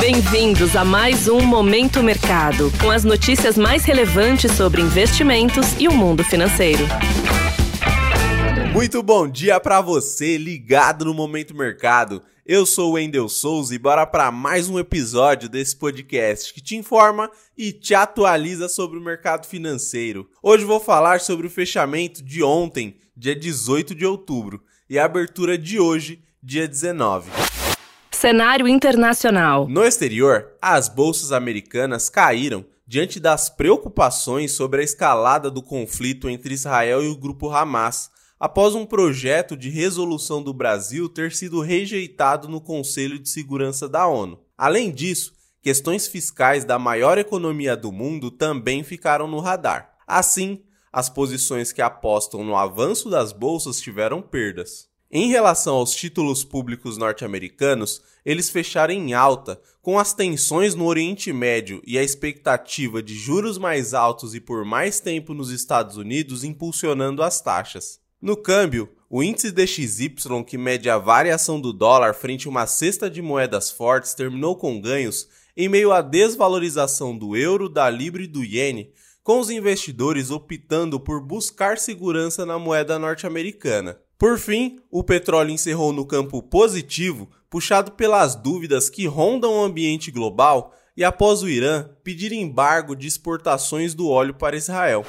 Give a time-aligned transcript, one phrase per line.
[0.00, 5.92] Bem-vindos a mais um Momento Mercado, com as notícias mais relevantes sobre investimentos e o
[5.92, 6.84] mundo financeiro.
[8.72, 12.22] Muito bom dia para você ligado no Momento Mercado.
[12.46, 16.76] Eu sou o Wendel Souza e bora para mais um episódio desse podcast que te
[16.76, 20.30] informa e te atualiza sobre o mercado financeiro.
[20.40, 25.58] Hoje vou falar sobre o fechamento de ontem, dia 18 de outubro, e a abertura
[25.58, 27.47] de hoje, dia 19.
[28.18, 29.68] Cenário internacional.
[29.68, 36.52] No exterior, as bolsas americanas caíram diante das preocupações sobre a escalada do conflito entre
[36.52, 42.48] Israel e o grupo Hamas, após um projeto de resolução do Brasil ter sido rejeitado
[42.48, 44.40] no Conselho de Segurança da ONU.
[44.56, 49.94] Além disso, questões fiscais da maior economia do mundo também ficaram no radar.
[50.04, 54.88] Assim, as posições que apostam no avanço das bolsas tiveram perdas.
[55.10, 61.32] Em relação aos títulos públicos norte-americanos, eles fecharam em alta, com as tensões no Oriente
[61.32, 66.44] Médio e a expectativa de juros mais altos e por mais tempo nos Estados Unidos
[66.44, 67.98] impulsionando as taxas.
[68.20, 73.08] No câmbio, o índice DXY, que mede a variação do dólar frente a uma cesta
[73.08, 78.26] de moedas fortes, terminou com ganhos em meio à desvalorização do euro, da libra e
[78.26, 83.98] do iene, com os investidores optando por buscar segurança na moeda norte-americana.
[84.18, 90.10] Por fim, o petróleo encerrou no campo positivo, puxado pelas dúvidas que rondam o ambiente
[90.10, 95.06] global e após o Irã pedir embargo de exportações do óleo para Israel.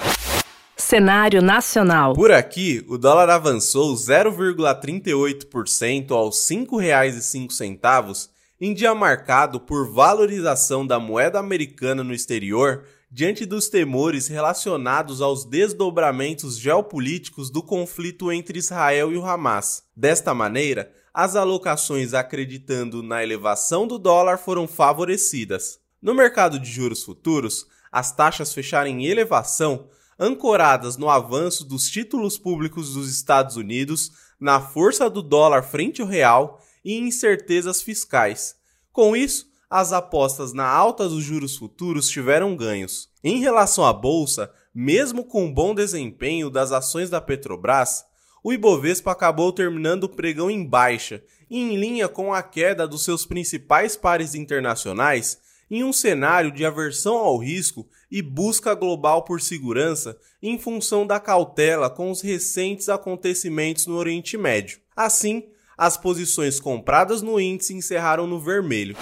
[0.77, 2.13] Cenário nacional.
[2.13, 8.29] Por aqui, o dólar avançou 0,38% aos R$ 5,05
[8.61, 15.43] em dia marcado por valorização da moeda americana no exterior diante dos temores relacionados aos
[15.43, 19.83] desdobramentos geopolíticos do conflito entre Israel e o Hamas.
[19.95, 25.79] Desta maneira, as alocações acreditando na elevação do dólar foram favorecidas.
[25.99, 32.37] No mercado de juros futuros, as taxas fecharam em elevação, ancoradas no avanço dos títulos
[32.37, 38.55] públicos dos Estados Unidos, na força do dólar frente ao real e incertezas fiscais.
[38.91, 43.09] Com isso, as apostas na alta dos juros futuros tiveram ganhos.
[43.23, 48.03] Em relação à bolsa, mesmo com o bom desempenho das ações da Petrobras,
[48.43, 51.21] o Ibovespa acabou terminando o pregão em baixa,
[51.51, 57.15] em linha com a queda dos seus principais pares internacionais, em um cenário de aversão
[57.17, 63.85] ao risco e busca global por segurança em função da cautela com os recentes acontecimentos
[63.85, 64.79] no Oriente Médio.
[64.95, 65.43] Assim,
[65.77, 68.95] as posições compradas no índice encerraram no vermelho.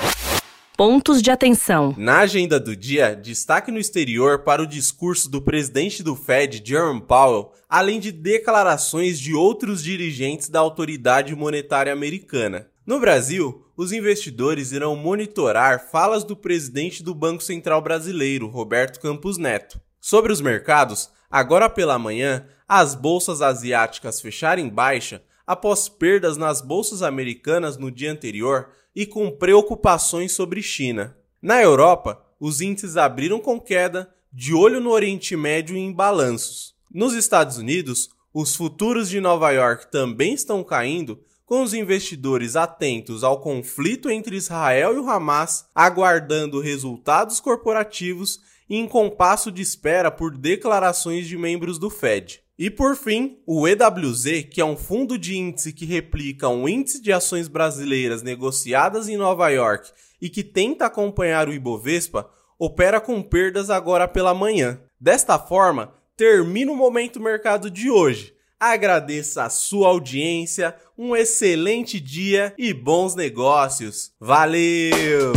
[0.77, 1.95] Pontos de atenção.
[1.97, 7.01] Na agenda do dia, destaque no exterior para o discurso do presidente do Fed, Jerome
[7.01, 12.67] Powell, além de declarações de outros dirigentes da autoridade monetária americana.
[12.85, 19.39] No Brasil, os investidores irão monitorar falas do presidente do Banco Central Brasileiro, Roberto Campos
[19.39, 19.81] Neto.
[19.99, 26.59] Sobre os mercados, agora pela manhã, as bolsas asiáticas fecharam em baixa após perdas nas
[26.59, 31.15] bolsas americanas no dia anterior e com preocupações sobre China.
[31.41, 36.75] Na Europa, os índices abriram com queda, de olho no Oriente Médio e em balanços.
[36.93, 43.23] Nos Estados Unidos, os futuros de Nova York também estão caindo, com os investidores atentos
[43.23, 50.11] ao conflito entre Israel e o Hamas, aguardando resultados corporativos e em compasso de espera
[50.11, 52.41] por declarações de membros do Fed.
[52.57, 56.99] E por fim, o EWZ, que é um fundo de índice que replica um índice
[56.99, 63.21] de ações brasileiras negociadas em Nova York e que tenta acompanhar o Ibovespa, opera com
[63.21, 64.79] perdas agora pela manhã.
[64.99, 68.33] Desta forma, termina o momento mercado de hoje.
[68.59, 74.11] Agradeço a sua audiência, um excelente dia e bons negócios.
[74.19, 75.33] Valeu!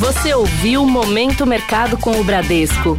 [0.00, 2.98] Você ouviu Momento Mercado com o Bradesco.